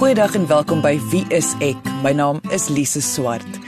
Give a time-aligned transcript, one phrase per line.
[0.00, 1.76] Goeiedag en welkom by Wie is ek?
[2.00, 3.58] My naam is Lise Swart.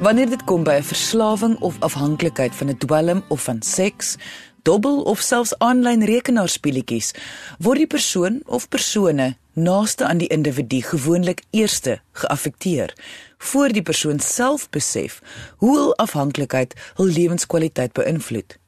[0.00, 4.16] Wanneer dit kom by 'n verslawing of afhanklikheid van 'n dwelm of van seks,
[4.62, 7.12] dobbel of selfs aanlyn rekenaarspeletjies,
[7.58, 12.94] word die persoon of persone naaste aan die individu gewoonlik eerste geaffekteer
[13.38, 15.20] voor die persoon self besef
[15.56, 18.58] hoe hul afhanklikheid hul lewenskwaliteit beïnvloed.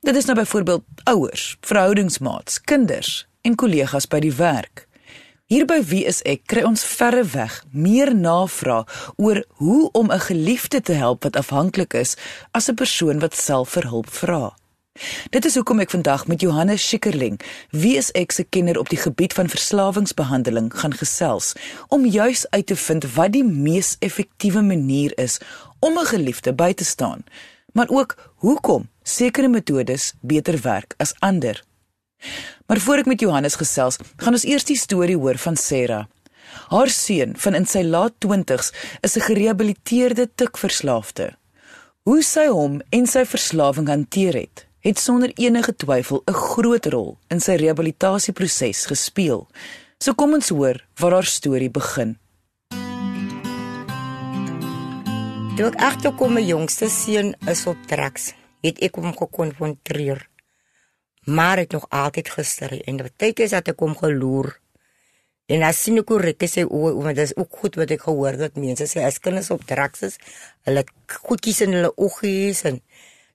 [0.00, 4.90] Dit is nou byvoorbeeld ouers, verhoudingsmaats, kinders en kollegas by die werk.
[5.52, 8.88] Hier by wie is ek kry ons verre weg meer navraag
[9.20, 12.16] oor hoe om 'n geliefde te help wat afhanklik is
[12.56, 14.56] as 'n persoon wat self vir hulp vra.
[15.30, 18.98] Dit is hoekom ek vandag met Johannes Schikkerling, wie is ek se kenner op die
[18.98, 21.52] gebied van verslawingsbehandeling gaan gesels
[21.88, 25.38] om juis uit te vind wat die mees effektiewe manier is
[25.80, 27.24] om 'n geliefde by te staan,
[27.72, 31.62] maar ook hoekom sekere metodes beter werk as ander.
[32.66, 36.06] Maar voor ek met Johannes gesels, gaan ons eers die storie hoor van Sarah.
[36.68, 41.36] Haar seun van in sy laat 20's is 'n gerehabiliteerde tikverslaafde.
[42.02, 47.18] Hoe sy hom en sy verslawing hanteer het, het sonder enige twyfel 'n groot rol
[47.28, 49.48] in sy rehabilitasieproses gespeel.
[49.98, 52.18] So kom ons hoor waar haar storie begin.
[55.56, 58.32] Toe ek agterkom my jongste seun is op drugs,
[58.62, 60.31] het ek hom gekonfronteer.
[61.24, 64.56] Maar ek nog altyd gister en baie keer het ek hom geloer.
[65.46, 68.06] En as sien ek hoe rek sy oë, want dit is ook goed wat ek
[68.06, 70.18] gehoor het mense sê as kinders op drugs is,
[70.66, 70.84] hulle
[71.26, 72.80] goedjies in hulle oogies en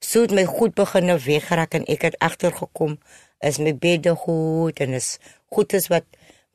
[0.03, 2.97] so het my goed begin wegraak en ek het agtergekom
[3.45, 5.17] is my bedde goed en is
[5.53, 6.05] goed is wat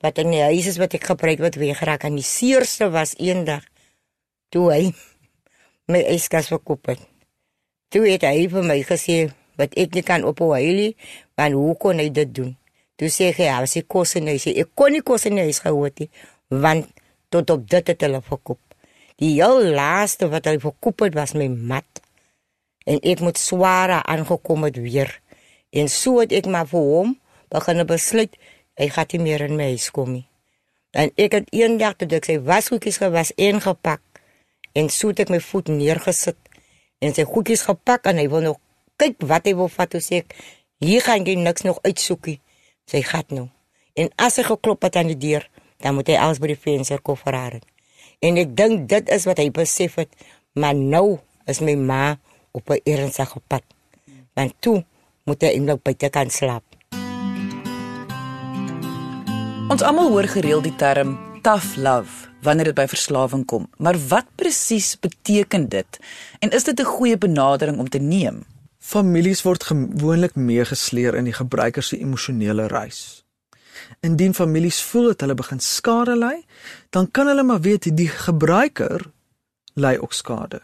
[0.02, 3.64] wat in die huis is wat ek gebruik wat wegraak en die seerste was eendag
[4.50, 4.82] toe hy
[5.92, 7.00] my yskas verkoop het.
[7.92, 10.92] Toe het hy vir my gesê wat ek nie kan ophou hy
[11.42, 12.52] want hoe kon hy dit doen?
[12.96, 15.48] Toe sê hy ja, as ek kos hy sê ek kon nie kos en hy
[15.50, 16.10] is gehoor nie
[16.52, 16.88] want
[17.32, 18.60] tot op dit het hulle verkoop.
[19.16, 22.02] Die heel laaste wat hy verkoop het was my mat
[22.84, 25.10] en ek moet sware aangekom het weer.
[25.72, 27.14] En so het ek maar vir hom
[27.52, 28.36] begin besluit
[28.80, 30.26] hy gaan nie meer in my huis kom nie.
[30.92, 34.02] En ek het eendag toe ek sy wasgoedjies gewas en gepak
[34.76, 36.38] en so het ek my voet neergesit
[37.02, 38.60] en sy goedjies gepak en hy wil nog
[39.00, 40.36] kyk wat hy wil vat toe sê ek
[40.82, 42.40] hier gaan jy niks nog uitsoekie.
[42.90, 43.48] Sy gat nou.
[43.94, 45.46] En as hy geklop het aan die deur,
[45.82, 47.58] dan moet hy alles by die venster koffer haar.
[48.22, 50.10] En ek dink dit is wat hy besef het,
[50.54, 51.18] maar nou
[51.50, 52.18] is my ma
[52.52, 53.62] op 'n ernstige pad.
[54.34, 54.84] Want toe
[55.24, 56.64] moet hy nou buite kan slaap.
[59.70, 63.68] Ons almal hoor gereeld die term tough love wanneer dit by verslawing kom.
[63.78, 65.98] Maar wat presies beteken dit?
[66.38, 68.44] En is dit 'n goeie benadering om te neem?
[68.82, 73.22] Families word gewoonlik meegesleer in die gebruiker se emosionele reis.
[74.02, 76.42] Indien families voel dat hulle begin skade ly,
[76.90, 79.06] dan kan hulle maar weet die gebruiker
[79.78, 80.60] ly ook skade.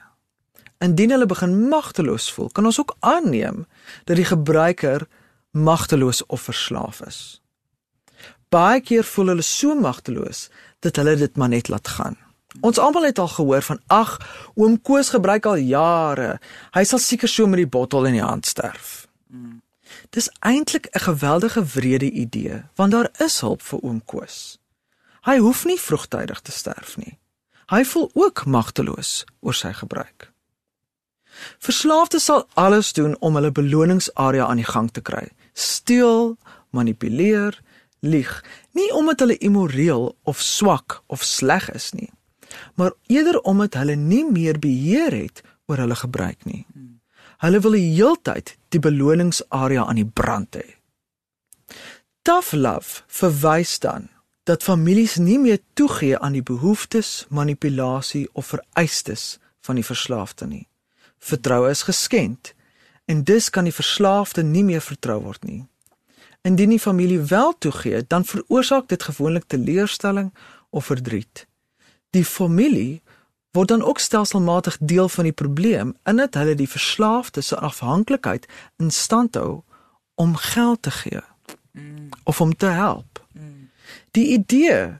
[0.82, 3.64] Indien hulle begin magteloos voel, kan ons ook aanneem
[4.04, 5.06] dat die gebruiker
[5.54, 7.20] magteloos of verslaaf is.
[8.50, 10.48] Baie keer voel hulle so magteloos
[10.82, 12.18] dat hulle dit maar net laat gaan.
[12.60, 14.18] Ons almal het al gehoor van ag,
[14.54, 16.38] oom Koos gebruik al jare.
[16.72, 19.06] Hy sal seker so met die bottel in die hand sterf.
[20.10, 24.58] Dis eintlik 'n geweldige wrede idee, want daar is hulp vir oom Koos.
[25.22, 27.18] Hy hoef nie vroegtydig te sterf nie.
[27.66, 30.32] Hy voel ook magteloos oor sy gebruik.
[31.58, 35.28] Verslaafdes sal alles doen om hulle beloningsarea aan die gang te kry.
[35.52, 36.36] Steel,
[36.70, 37.60] manipuleer,
[38.00, 42.10] lieg, nie omdat hulle immoreel of swak of sleg is nie,
[42.74, 46.66] maar eerder omdat hulle nie meer beheer het oor hulle gebruik nie.
[47.38, 50.66] Hulle wil die heeltyd die beloningsarea aan die brand hê.
[52.22, 54.08] Tough love verwys dan
[54.48, 60.68] dat families nie meer toegee aan die behoeftes, manipulasie of vereistes van die verslaafde nie
[61.18, 62.54] vertroue is geskend
[63.04, 65.66] en dus kan die verslaafde nie meer vertrou word nie.
[66.46, 70.34] Indien die familie wel toegee, dan veroorsaak dit gewoonlik teleurstelling
[70.70, 71.46] of verdriet.
[72.10, 73.02] Die familie
[73.50, 78.46] word dan ook stelselmatig deel van die probleem in dat hulle die verslaafde se afhanklikheid
[78.76, 79.62] in stand hou
[80.14, 81.20] om geld te gee
[82.24, 83.24] of om te help.
[84.10, 84.98] Die idee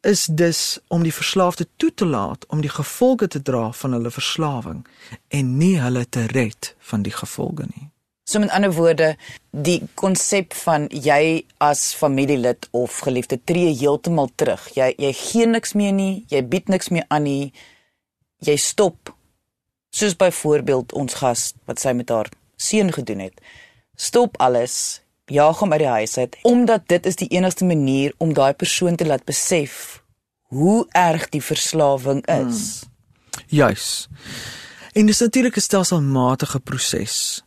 [0.00, 4.10] is dus om die verslaafde toe te laat om die gevolge te dra van hulle
[4.10, 4.86] verslawing
[5.28, 7.90] en nie hulle te red van die gevolge nie.
[8.24, 9.16] So met ander woorde,
[9.50, 14.68] die konsep van jy as familielid of geliefde tree heeltemal terug.
[14.76, 17.52] Jy jy gee niks meer nie, jy bied niks meer aan nie.
[18.46, 19.10] Jy stop.
[19.92, 23.42] Soos byvoorbeeld ons gas wat sy met haar seun gedoen het.
[23.98, 25.02] Stop alles
[25.32, 28.96] jaag hom uit die huis uit omdat dit is die enigste manier om daai persoon
[28.96, 30.02] te laat besef
[30.52, 32.82] hoe erg die verslawing is.
[32.82, 33.44] Hmm.
[33.46, 34.08] Juis.
[34.92, 37.42] En dis natuurlik 'n stelselmatige proses.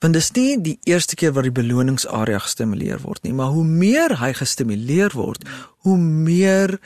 [0.00, 4.16] Want dis nie die eerste keer wat die beloningsarea gestimuleer word nie, maar hoe meer
[4.20, 5.44] hy gestimuleer word,
[5.84, 6.78] hoe meer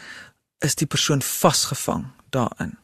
[0.65, 2.75] is die persoon vasgevang daarin.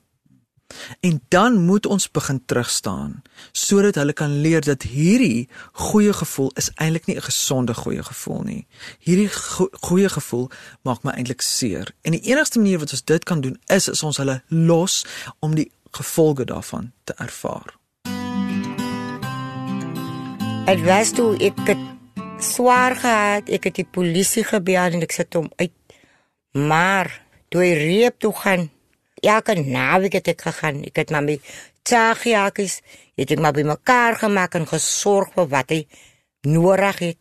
[1.01, 3.23] En dan moet ons begin terugstaan
[3.53, 8.43] sodat hulle kan leer dat hierdie goeie gevoel is eintlik nie 'n gesonde goeie gevoel
[8.43, 8.67] nie.
[8.99, 10.51] Hierdie go goeie gevoel
[10.83, 11.95] maak my eintlik seer.
[12.03, 15.05] En die enigste manier wat ons dit kan doen is is ons hulle los
[15.39, 17.80] om die gevolge daarvan te ervaar.
[20.67, 21.81] Dit was toe ek het
[22.45, 25.73] swaar gehad, ek het die polisie gebel en ek sit hom uit.
[26.53, 27.09] Maar
[27.49, 28.69] toe hy reep toe gaan
[29.25, 30.83] elke naweek het ek gegaan.
[30.87, 31.39] Ek het maar my
[31.83, 32.81] tsagiakies,
[33.19, 35.81] het ek maar bymekaar gemaak en gesorg vir wat hy
[36.47, 37.21] nodig het.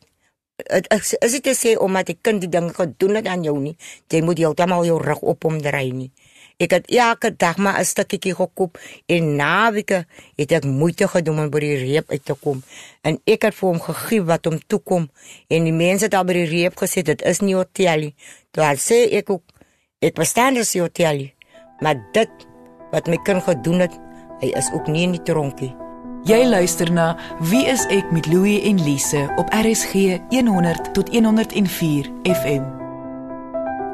[0.99, 3.77] Is dit te sê omdat die kind die dinge gedoen het aan jou nie,
[4.11, 6.11] jy moet heeltemal jou rug op hom draai nie.
[6.59, 11.49] Ek het elke dag maar 'n stukkie gekoop en naweke het ek moeite gedoen om
[11.49, 12.63] by die reep uit te kom.
[13.01, 15.09] En ek het vir hom gegee wat hom toe kom
[15.47, 18.15] en die mense het al by die reep gesê dit is nie hotel nie.
[18.51, 19.43] Toe al sê ek ook
[20.01, 21.33] ek verstaan dis hotel nie.
[21.79, 22.29] Maar dit
[22.91, 23.95] wat my kind gedoen het,
[24.41, 25.75] hy is ook nie in die tronkie.
[26.23, 32.11] Jy luister na Wie is ek met Louie en Lise op RSG 100 tot 104
[32.23, 32.63] FM.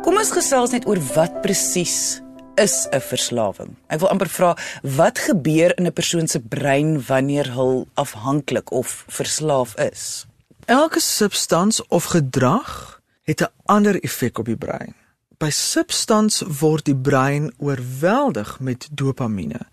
[0.01, 2.24] Kom ons gesels net oor wat presies
[2.55, 3.75] is 'n verslawing.
[3.87, 9.05] Ek wil amper vra wat gebeur in 'n persoon se brein wanneer hy afhanklik of
[9.07, 10.25] verslaaf is?
[10.65, 14.95] Elke substans of gedrag het 'n ander effek op die brein
[15.39, 19.65] by substans word die brein oorweldig met dopamine.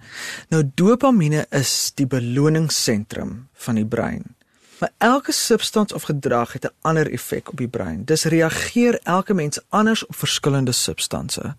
[0.50, 4.34] Nou dopamine is die beloningssentrum van die brein.
[4.82, 8.04] Maar elke substans of gedrag het 'n ander effek op die brein.
[8.04, 11.52] Dis reageer elke mens anders op verskillende substansies.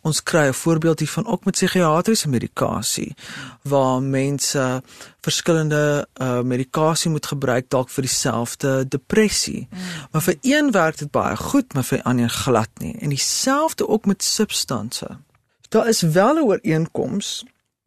[0.00, 3.14] Ons kry 'n voorbeeld hiervan ook met psigiatriese medikasie
[3.62, 4.82] waar mense
[5.20, 9.68] verskillende uh, medikasie moet gebruik dalk vir dieselfde depressie.
[9.70, 9.78] Mm.
[10.10, 12.98] Maar vir een werk dit baie goed, maar vir ander glad nie.
[12.98, 15.16] En dieselfde ook met substansies.
[15.68, 17.44] Daar is wel 'n ooreenkoms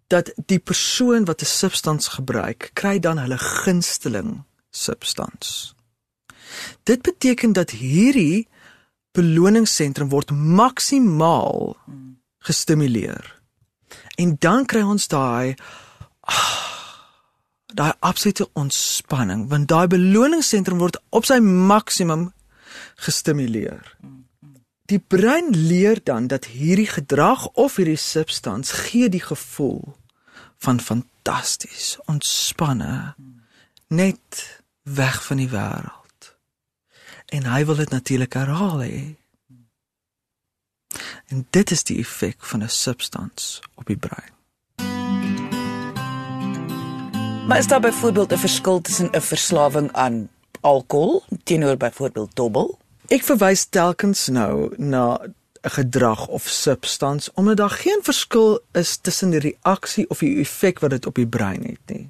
[0.08, 5.76] dat die persoon wat 'n substans gebruik, kry dan hulle gunsteling substans.
[6.84, 8.48] Dit beteken dat hierdie
[9.12, 11.76] beloningssentrum word maksimaal
[12.38, 13.42] gestimuleer.
[14.16, 15.56] En dan kry ons daai
[16.22, 16.54] ah,
[17.74, 22.32] daai absolute ontspanning want daai beloningssentrum word op sy maksimum
[23.08, 23.84] gestimuleer.
[24.88, 29.98] Die brein leer dan dat hierdie gedrag of hierdie substans gee die gevoel
[30.64, 33.14] van fantasties, ontspanne,
[33.88, 36.36] net weg van die wêreld.
[37.26, 39.16] En hy wil dit natuurlik herhaal hê.
[41.28, 44.36] En dit is die effek van 'n substans op die brein.
[47.48, 50.30] Maar is daar byvoorbeeld 'n verskil tussen 'n verslawing aan
[50.62, 52.80] alkohol teenoor byvoorbeeld dobbel?
[53.08, 59.30] Ek verwys telkens nou na 'n gedrag of substans omdat daar geen verskil is tussen
[59.30, 62.10] die reaksie of die effek wat dit op die brein het nie.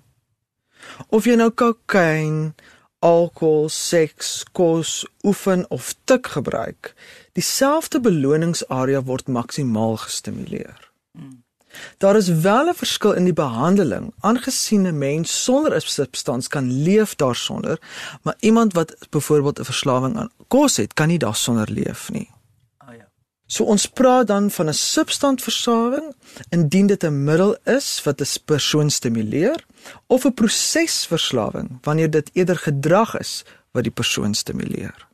[1.10, 2.56] Of jy nou kokain,
[3.00, 6.94] alkohol, seks, kos, oefen of tik gebruik,
[7.38, 10.88] dieselfde beloningsarea word maksimaal gestimuleer.
[11.98, 16.72] Daar is wel 'n verskil in die behandeling, aangesien 'n mens sonder 'n substans kan
[16.84, 17.80] leef daarsonder,
[18.24, 22.30] maar iemand wat byvoorbeeld 'n verslawing aan kos het, kan nie daarsonder leef nie.
[23.48, 26.16] So ons praat dan van 'n substansverslawing
[26.50, 29.66] indien dit 'n middel is wat 'n persoon stimuleer
[30.08, 35.08] of 'n prosesverslawing wanneer dit eerder gedrag is wat die persoon stimuleer.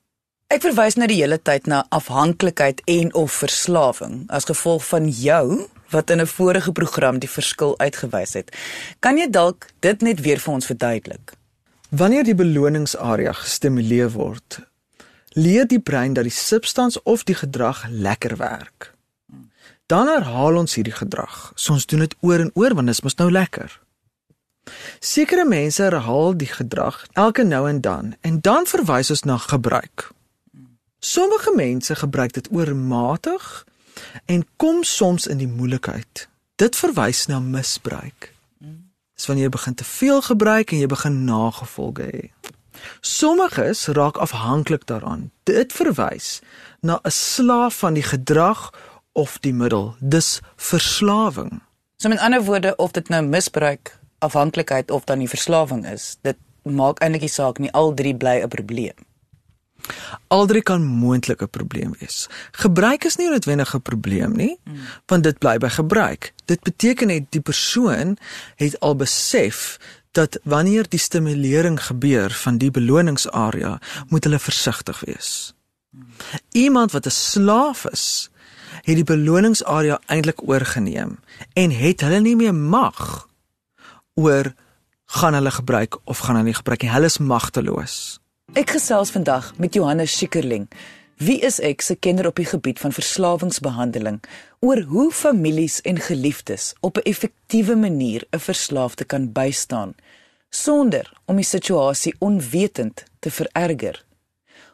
[0.48, 5.70] Ek verwys nou die hele tyd na afhanklikheid en of verslawing as gevolg van jou
[5.90, 8.52] wat in 'n vorige program die verskil uitgewys het.
[9.00, 11.34] Kan jy dalk dit net weer vir ons verduidelik?
[11.90, 14.60] Wanneer die beloningsarea gestimuleer word,
[15.34, 18.94] leer die brein dat die substans of die gedrag lekker werk.
[19.86, 21.52] Dan herhaal ons hierdie gedrag.
[21.56, 23.80] So ons doen dit oor en oor want dit is mos nou lekker.
[25.00, 30.12] Sekere mense herhaal die gedrag elke nou en dan en dan verwys ons na gebruik.
[31.00, 33.66] Sommige mense gebruik dit oormatig
[34.26, 36.28] en kom soms in die moeilikheid.
[36.56, 38.32] Dit verwys na misbruik.
[39.14, 42.24] Dis wanneer jy begin te veel gebruik en jy begin nagevolge hê.
[43.02, 45.32] Sommiges raak afhanklik daaraan.
[45.44, 46.42] Dit verwys
[46.82, 48.74] na 'n slaaf van die gedrag
[49.12, 49.96] of die middel.
[50.00, 51.62] Dis verslawing.
[51.98, 56.38] So met ander woorde of dit nou misbruik, afhanklikheid of dan die verslawing is, dit
[56.64, 58.96] maak eintlik die saak nie al drie bly 'n probleem.
[60.28, 62.28] Aldrie kan moontlik 'n probleem wees.
[62.52, 64.60] Gebruik is nie noodwendig 'n probleem nie,
[65.06, 66.34] want dit bly by gebruik.
[66.46, 68.18] Dit beteken net die persoon
[68.56, 69.78] het al besef
[70.14, 75.54] dat wanneer die stimulering gebeur van die beloningsarea, moet hulle versigtig wees.
[76.52, 78.30] Iemand wat 'n slaaf is,
[78.82, 81.20] het die beloningsarea eintlik oorgeneem
[81.54, 83.28] en het hulle nie meer mag
[84.14, 84.54] oor
[85.06, 86.92] gaan hulle gebruik of gaan hulle nie gebruik nie.
[86.92, 88.20] Hulle is magteloos.
[88.54, 90.68] Ek gesels vandag met Johannes Schikkerling.
[91.24, 94.18] Wie is ek se kenner op die gebied van verslawingsbehandeling
[94.66, 99.96] oor hoe families en geliefdes op 'n effektiewe manier 'n verslaafde kan bystaan
[100.50, 104.06] sonder om die situasie onwetend te vererger.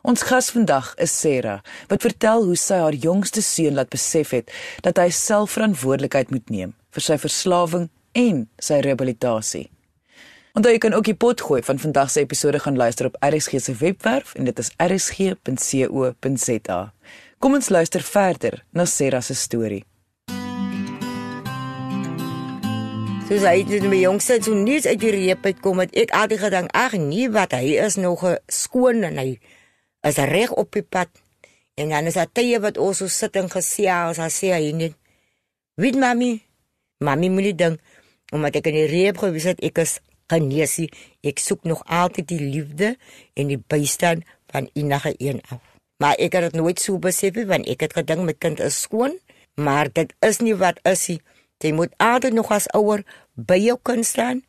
[0.02, 4.52] Ons gas vandag is Sarah wat vertel hoe sy haar jongste seun laat besef het
[4.82, 9.70] dat hy self verantwoordelikheid moet neem vir sy verslawing en sy rehabilitasie.
[10.60, 13.62] Onthou jy kan ook die pot gooi van vandag se episode gaan luister op RSG
[13.64, 16.80] se webwerf en dit is rsg.co.za.
[17.40, 19.86] Kom ons luister verder na Sarah se storie.
[23.30, 26.76] Soos hy dit my jongste so nie uit die reep uitkom het ek altyd gedink
[26.76, 29.40] ag nee wat hy is nog skoon en hy
[30.12, 31.08] is reg op die pad
[31.80, 35.00] en dan is daar tye wat ons so sit en gesels as sê hy net
[35.80, 36.44] weet mami
[37.00, 37.80] mami moet ding
[38.36, 40.02] omdat ek in die reep gewees het ek is
[40.32, 40.90] geneesie
[41.24, 42.96] ek soek nog altyd die liefde
[43.34, 45.60] en die bystand van enige een af
[46.00, 48.82] maar ek het dit nooit so besef nie want ek het gedink my kind is
[48.88, 49.18] skoon
[49.56, 51.20] maar dit is nie wat is nie
[51.60, 53.02] Jy moet altyd nog as ouer
[53.36, 54.46] by jou kind staan.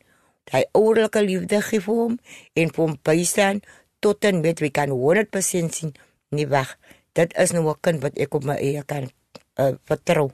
[0.51, 2.13] Hy ouerlike liefde gee vir hom
[2.55, 3.59] en vir hom bystaan
[4.03, 5.91] tot en met wie kan 100% sien
[6.31, 6.77] nie wag.
[7.11, 9.11] Dit is nou 'n kind wat ek op my eie kan
[9.59, 10.31] uh, vertrou.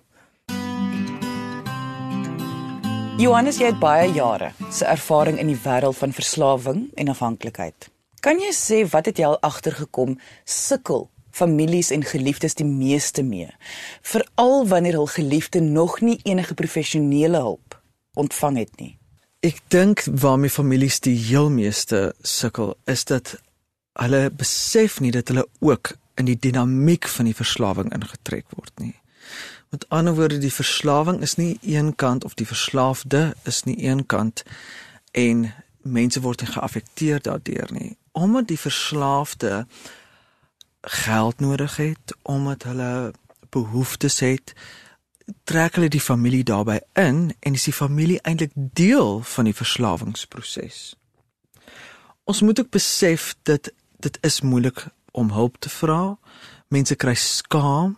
[3.18, 7.88] Johannes, jy het baie jare se ervaring in die wêreld van verslawing en afhanklikheid.
[8.22, 13.50] Kan jy sê wat het al agtergekom sukkel families en geliefdes die meeste mee,
[14.06, 17.80] veral wanneer hul geliefde nog nie enige professionele hulp
[18.14, 18.94] ontvang het nie.
[19.42, 23.34] Ek dink waarmee families die heel meeste sukkel is dat
[23.98, 28.94] hulle besef nie dat hulle ook in die dinamiek van die verslawing ingetrek word nie.
[29.70, 34.06] Met ander woorde, die verslawing is nie een kant of die verslaafde is nie een
[34.06, 34.44] kant
[35.12, 37.98] en mense word geaffekteer daardeur nie.
[38.12, 39.68] Omdat die verslaafde
[40.82, 43.14] geld nodig het omdat hulle
[43.50, 44.54] behoeftes het
[45.44, 50.96] trek hulle die familie daarbey in en is die familie eintlik deel van die verslawingsproses.
[52.24, 56.18] Ons moet ook besef dat dit is moeilik om hulp te vra.
[56.68, 57.98] Mense kry skaam.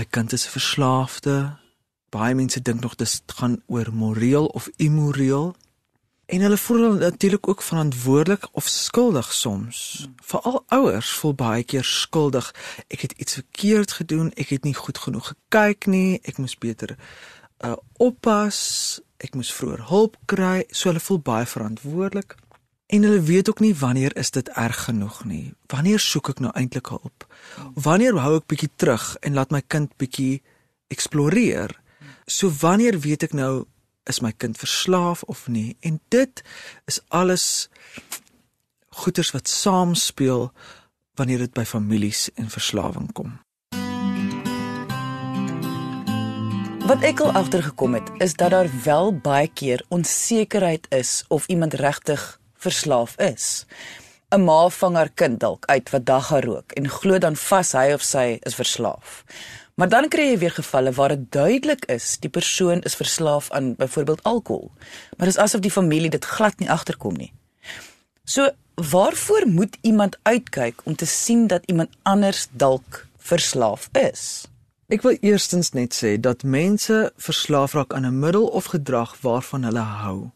[0.00, 1.56] My kind is 'n verslaafde.
[2.08, 5.54] Baie mense dink nog dit gaan oor moreel of immoreel.
[6.26, 9.98] En hulle voel natuurlik ook verantwoordelik of skuldig soms.
[9.98, 10.14] Hmm.
[10.16, 12.54] Veral ouers voel baie keer skuldig.
[12.86, 16.96] Ek het iets verkeerd gedoen, ek het nie goed genoeg gekyk nie, ek moes beter
[17.64, 20.64] uh oppas, ek moes vroeër hulp kry.
[20.70, 22.36] So hulle voel baie verantwoordelik.
[22.90, 25.54] En hulle weet ook nie wanneer is dit erg genoeg nie.
[25.70, 27.26] Wanneer soek ek nou eintlik hulp?
[27.78, 30.40] Wanneer hou ek bietjie terug en laat my kind bietjie
[30.90, 31.70] eksploreer?
[32.26, 33.68] So wanneer weet ek nou
[34.10, 36.42] is my kind verslaaf of nie en dit
[36.90, 37.68] is alles
[39.04, 40.50] goeters wat saamspeel
[41.14, 43.38] wanneer dit by families en verslawing kom.
[46.90, 51.78] Wat ek al agtergekom het is dat daar wel baie keer onsekerheid is of iemand
[51.78, 53.66] regtig verslaaf is.
[54.30, 57.92] 'n Ma vang haar kind dalk uit wat dagga rook en glo dan vas hy
[57.92, 59.24] of sy is verslaaf.
[59.74, 63.74] Maar dan kry jy weer gevalle waar dit duidelik is die persoon is verslaaf aan
[63.74, 64.70] byvoorbeeld alkohol.
[65.16, 67.32] Maar dit is asof die familie dit glad nie agterkom nie.
[68.24, 74.46] So, waarvoor moet iemand uitkyk om te sien dat iemand anders dalk verslaaf is?
[74.90, 79.62] Ek wil eerstens net sê dat mense verslaaf raak aan 'n middel of gedrag waarvan
[79.62, 80.30] hulle hou.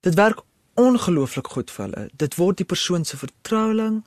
[0.00, 0.40] Dit werk
[0.78, 2.08] ongelooflik goed vir hulle.
[2.14, 4.02] Dit word die persoon se vertroueling,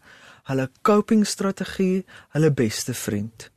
[0.49, 3.49] hulle coping strategie, hulle beste vriend.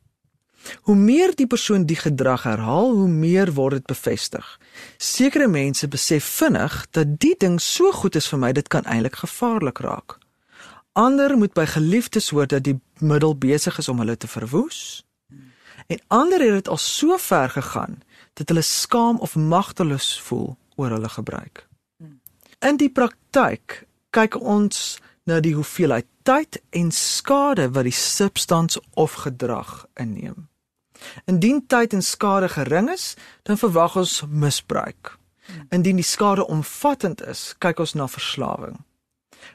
[0.88, 4.46] Hoe meer die persoon die gedrag herhaal, hoe meer word dit bevestig.
[4.96, 9.20] Sekere mense besef vinnig dat die ding so goed is vir my, dit kan eintlik
[9.22, 10.18] gevaarlik raak.
[10.94, 15.04] Ander moet by geliefdes hoor dat die middel besig is om hulle te verwoes.
[15.86, 18.00] En ander het dit al so ver gegaan
[18.38, 21.66] dat hulle skaam of magteloos voel oor hulle gebruik.
[22.64, 29.18] In die praktyk kyk ons na die hoeveelheid tyd en skade wat die substans of
[29.26, 30.48] gedrag inneem.
[31.28, 33.12] Indien tyd en skade gering is,
[33.44, 35.18] dan verwag ons misbruik.
[35.68, 38.80] Indien die skade omvattend is, kyk ons na verslawing.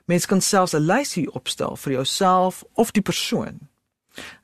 [0.06, 3.70] Mens kan selfs 'n lysie opstel vir jouself of die persoon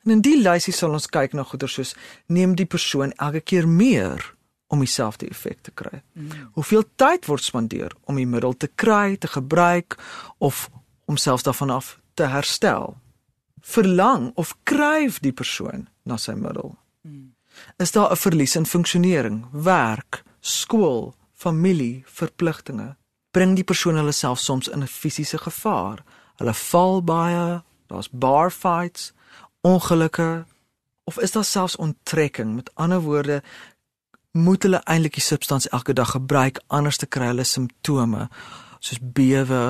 [0.03, 1.95] En in die lysie sal ons kyk na goeder soos
[2.31, 4.23] neem die persoon elke keer meer
[4.67, 6.01] om dieselfde effek te kry.
[6.13, 6.49] Mm.
[6.57, 9.97] Hoeveel tyd word spandeer om die middel te kry, te gebruik
[10.37, 10.69] of
[11.05, 12.97] om selfs daarvan af te herstel?
[13.61, 16.75] Verlang of kryf die persoon na sy middel?
[17.01, 17.33] Mm.
[17.77, 22.95] Is daar 'n verlies in funksionering, werk, skool, familie, verpligtinge?
[23.31, 26.03] Bring die persoon hulle self soms in 'n fisiese gevaar?
[26.35, 29.13] Hulle val baie, daar's bar fights,
[29.61, 30.45] ongelukke
[31.03, 32.55] of is daar selfs onttrekking?
[32.55, 33.43] Met ander woorde,
[34.35, 38.27] moet hulle eintlik die substansie elke dag gebruik anders te kry hulle simptome
[38.83, 39.61] soos bewe,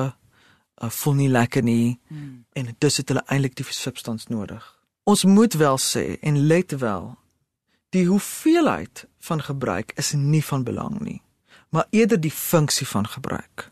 [0.82, 2.44] uh, voel nie lekker nie hmm.
[2.52, 4.64] en dis het hulle eintlik die substansie nodig.
[5.06, 7.14] Ons moet wel sê en let wel
[7.94, 11.22] die hoeveelheid van gebruik is nie van belang nie,
[11.70, 13.70] maar eerder die funksie van gebruik.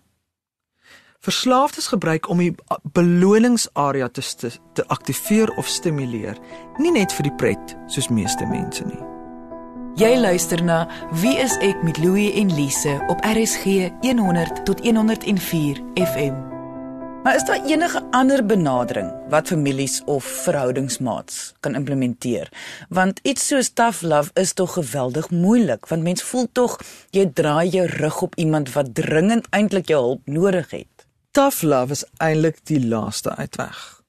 [1.25, 2.55] Verslaafdes gebruik om die
[2.93, 4.23] beloningsarea te
[4.73, 6.39] te aktiveer of stimuleer,
[6.79, 9.14] nie net vir die pret soos meeste mense nie.
[9.95, 10.89] Jy luister na
[11.23, 16.35] Wie is ek met Louie en Lise op RSG 100 tot 104 FM.
[17.23, 22.51] Maar is daar enige ander benadering wat families of verhoudingsmaats kan implementeer?
[22.89, 26.75] Want iets soos tough love is tog geweldig moeilik, want mens voel tog
[27.15, 31.07] jy draai jou rug op iemand wat dringend eintlik jou hulp nodig het.
[31.31, 34.03] Tough love is eintlik die laaste uitweg.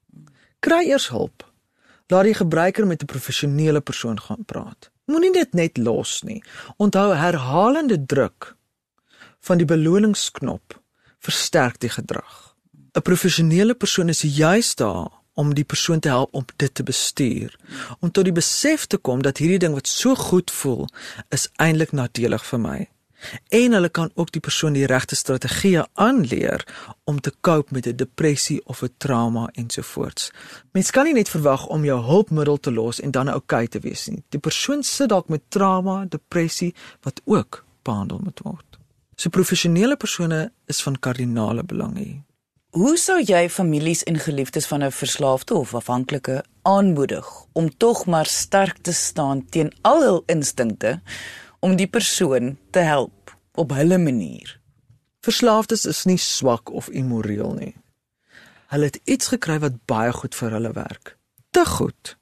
[0.65, 1.45] Kry eers hulp.
[2.09, 4.89] Laat die gebruiker met 'n professionele persoon gaan praat.
[5.05, 6.41] Moenie dit net los nie.
[6.77, 8.55] Onthou herhalende druk
[9.45, 10.79] van die beloningsknop
[11.21, 12.55] versterk die gedrag.
[12.95, 17.55] 'n Professionele persoon is juis daar om die persoon te help om dit te bestuur,
[17.99, 20.87] om tot die besef te kom dat hierdie ding wat so goed voel,
[21.29, 22.94] is eintlik nadelig vir my
[23.49, 26.65] en hulle kan ook die persoon die regte strategieë aanleer
[27.03, 30.31] om te cope met 'n depressie of 'n trauma ensovoorts.
[30.71, 33.79] Mens kan nie net verwag om jou hulpmiddel te los en dan oukei okay te
[33.79, 34.23] wees nie.
[34.29, 38.77] Die persoon sit dalk met trauma, depressie wat ook behandel moet word.
[39.15, 42.23] So professionele persone is van kardinale belang hier.
[42.69, 48.25] Hoe sou jy families en geliefdes van 'n verslaafde of afhanklike aanmoedig om tog maar
[48.25, 51.01] sterk te staan teen al hul instinkte?
[51.65, 53.14] om die persoon te help
[53.55, 54.59] op hulle manier.
[55.25, 57.73] Verslaafdes is nie swak of immoreel nie.
[58.73, 61.15] Hulle het iets gekry wat baie goed vir hulle werk.
[61.51, 62.17] Te goed.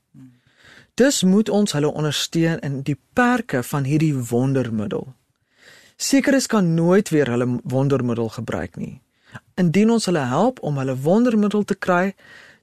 [0.94, 5.08] Dus moet ons hulle ondersteun in die perke van hierdie wondermiddel.
[5.98, 9.02] Sekeres kan nooit weer hulle wondermiddel gebruik nie.
[9.56, 12.14] Indien ons hulle help om hulle wondermiddel te kry,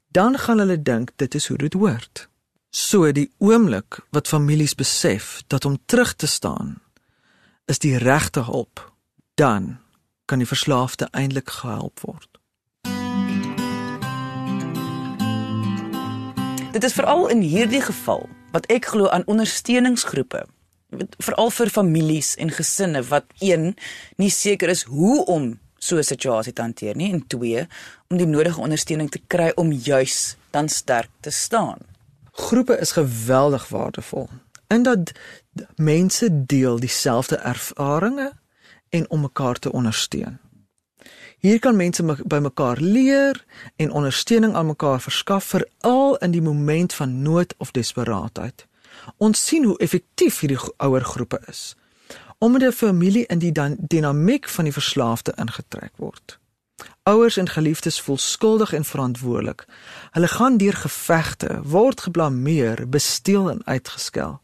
[0.09, 2.29] dan gaan hulle dink dit is hoe dit hoort.
[2.71, 6.79] So die oomblik wat families besef dat om terug te staan
[7.71, 8.83] is die regte hulp,
[9.39, 9.79] dan
[10.27, 12.29] kan die verslaafde eintlik gehelp word.
[16.75, 20.47] Dit is veral in hierdie geval wat ek glo aan ondersteuningsgroepe
[21.23, 23.75] veral vir families en gesinne wat een
[24.19, 27.67] nie seker is hoe om so 'n situasie te hanteer nie en twee
[28.09, 31.79] om die nodige ondersteuning te kry om juis dan sterk te staan.
[32.33, 34.29] Groepe is geweldig waardevol.
[34.69, 35.13] In dat
[35.77, 38.33] mense deel dieselfde ervarings
[38.89, 40.39] en om mekaar te ondersteun.
[41.39, 43.45] Hier kan mense by mekaar leer
[43.77, 48.67] en ondersteuning aan mekaar verskaf veral in die moment van nood of desperaatheid.
[49.17, 51.75] Ons sien hoe effektief hierdie ouer groepe is
[52.41, 56.39] omdat die familie in die dinamiek van die verslaafde ingetrek word.
[57.03, 59.67] Ouers en geliefdes voel skuldig en verantwoordelik.
[60.11, 64.41] Hulle gaan deur gevegte, word geblameer, besteel en uitgeskel.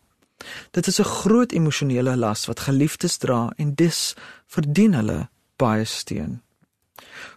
[0.70, 4.14] Dit is 'n groot emosionele las wat geliefdes dra en dis
[4.46, 6.42] verdien hulle baie steun.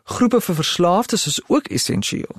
[0.04, 2.36] Groepe vir verslaafdes is ook essensieel.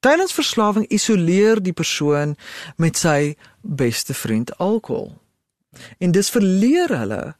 [0.00, 2.36] Tydens verslawing isoleer die persoon
[2.76, 5.14] met sy beste vriend alkohol.
[5.98, 7.34] En dis verleer hulle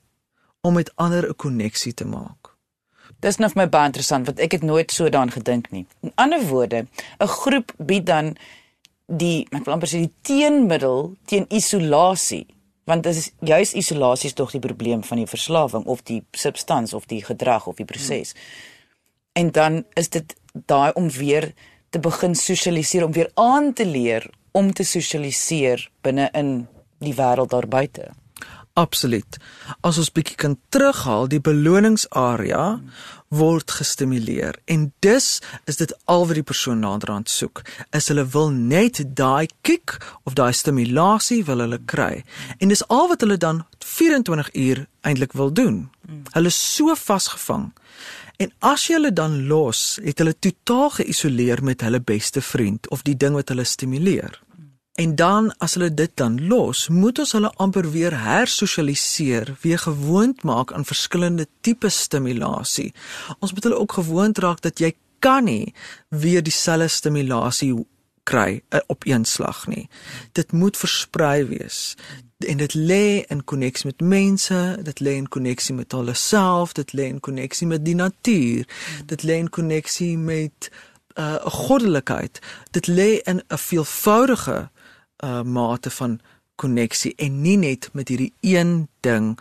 [0.60, 2.54] om met ander 'n koneksie te maak.
[3.20, 5.86] Dis nou vir my baie interessant want ek het nooit so daaraan gedink nie.
[6.00, 6.86] In ander woorde,
[7.18, 8.36] 'n groep bied dan
[9.12, 12.46] die ek wil amper sê die teenmiddel teen isolasie
[12.88, 16.94] want dit is juis isolasie is tog die probleem van die verslawing of die substans
[16.96, 18.32] of die gedrag of die proses.
[18.32, 18.72] Hmm.
[19.32, 21.52] En dan is dit daai om weer
[21.90, 26.66] te begin sosialiseer om weer aan te leer om te sosialiseer binne in
[27.00, 28.10] die wêreld daar buite.
[28.74, 29.36] Absoluut.
[29.84, 32.80] As ons bietjie kan terughaal, die beloningsarea
[33.32, 37.62] word gestimuleer en dus is dit al wat die persoon naderhand soek.
[37.96, 39.96] Is hulle wil net daai kick
[40.28, 42.24] of daai stimulasie wil hulle kry.
[42.60, 45.88] En dis al wat hulle dan 24 uur eintlik wil doen.
[46.36, 47.70] Hulle is so vasgevang.
[48.36, 53.04] En as jy hulle dan los, het hulle totaal geïsoleer met hulle beste vriend of
[53.06, 54.40] die ding wat hulle stimuleer.
[54.94, 60.42] En dan as hulle dit dan los, moet ons hulle amper weer hersosialiseer, weer gewoond
[60.42, 62.92] maak aan verskillende tipe stimulasie.
[63.38, 65.74] Ons moet hulle ook gewoond raak dat jy kan nie
[66.08, 67.72] weer dieselfde stimulasie
[68.28, 69.88] kry uh, op een slag nie.
[70.32, 71.96] Dit moet versprei wees.
[72.46, 76.92] En dit lê in koneksie met mense, dit lê in koneksie met hulle self, dit
[76.92, 78.66] lê in koneksie met die natuur.
[79.06, 80.68] Dit lê in koneksie met
[81.14, 82.38] uh, 'n uh, goddelikheid.
[82.70, 84.70] Dit lê in 'n veelvoudige
[85.24, 86.20] uh, mate van
[86.54, 89.38] koneksie en nie net met hierdie een ding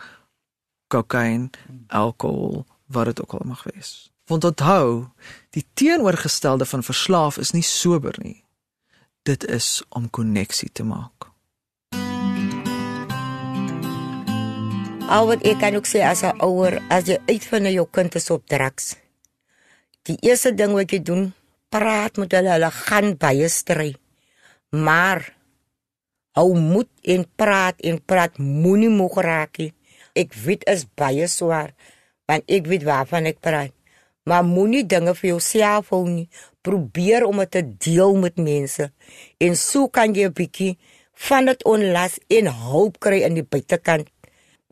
[0.92, 1.50] kokain,
[1.88, 4.10] alkohol, wat dit ook al mag wees.
[4.26, 5.06] Want onthou,
[5.50, 8.42] die teenoorgestelde van verslaaf is nie sober nie
[9.22, 11.30] dit is om koneksie te maak.
[15.12, 18.30] Al wat ek kan ook sê as 'n ouer, as jy uitvind jou kind is
[18.30, 18.96] op drugs.
[20.02, 21.34] Die eerste ding wat jy doen,
[21.68, 23.94] praat met hulle, hulle gaan baie stry.
[24.70, 25.34] Maar
[26.38, 29.72] hou moed en praat en praat moenie moeg raak nie.
[30.14, 31.72] Ek weet is baie swaar,
[32.28, 33.72] want ek weet waarvan ek praat.
[34.28, 36.28] Maar moenie dinge vir jouself hou nie
[36.62, 38.88] probeer om dit te deel met mense
[39.42, 40.78] en so kan jy 'n bietjie
[41.28, 44.06] van dit onlas en hulp kry in die buitekant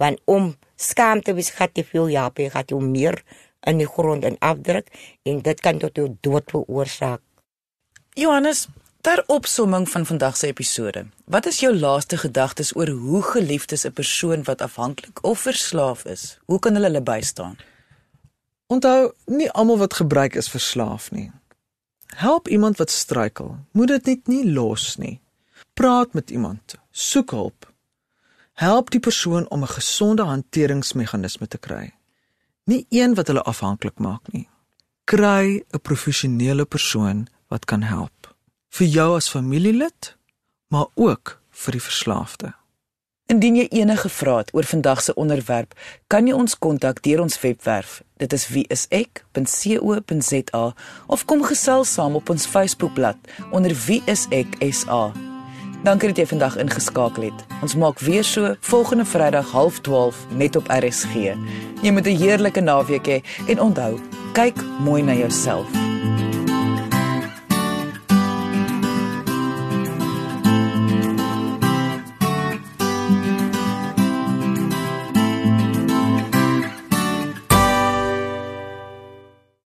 [0.01, 3.23] want om skaamte wys gat te veel ja, jy gaan jou meer
[3.68, 4.87] in die grond en afdruk
[5.29, 7.20] en dit kan tot jou dood veroorsaak.
[8.16, 8.68] Johannes,
[9.00, 11.06] ter opsomming van vandag se episode.
[11.24, 16.04] Wat is jou laaste gedagtes oor hoe geliefd is 'n persoon wat afhanklik of verslaaf
[16.04, 16.38] is?
[16.44, 17.56] Hoe kan hulle hulle bystaan?
[18.66, 21.32] Onthou, nie almal wat gebruik is verslaaf nie.
[22.06, 23.56] Help iemand wat struikel.
[23.72, 25.20] Moet dit net nie los nie.
[25.74, 26.74] Praat met iemand.
[26.90, 27.72] Soek hulp.
[28.52, 31.94] Help die persoon om 'n gesonde hanteringsmeganisme te kry.
[32.64, 34.48] Nie een wat hulle afhanklik maak nie.
[35.04, 38.19] Kry 'n professionele persoon wat kan help.
[38.70, 40.16] Vir jou as familielid,
[40.68, 42.54] maar ook vir die verslaafde.
[43.30, 45.74] Indien jy enige vrae het oor vandag se onderwerp,
[46.06, 48.02] kan jy ons kontak deur ons webwerf.
[48.22, 49.14] Dit is wieisek.co.za
[51.06, 53.16] of kom gesels saam op ons Facebookblad
[53.50, 55.12] onder wieiseksa.
[55.83, 57.38] Dankie dat jy vandag ingeskakel het.
[57.62, 61.14] Ons maak weer so volgende Vrydag 12:30 net op RSG.
[61.83, 63.98] Jy moet 'n heerlike naweek hê he, en onthou,
[64.33, 65.66] kyk mooi na jouself.